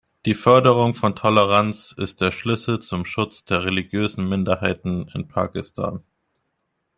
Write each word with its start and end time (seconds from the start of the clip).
Die 0.25 0.33
Förderung 0.33 0.95
von 0.95 1.15
Toleranz 1.15 1.91
ist 1.95 2.21
der 2.21 2.31
Schlüssel 2.31 2.79
zum 2.79 3.05
Schutz 3.05 3.45
der 3.45 3.63
religiösen 3.65 4.27
Minderheiten 4.27 5.07
in 5.13 5.27
Pakistan. 5.27 6.01